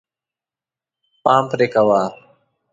[1.23, 2.01] پام پرې کوه.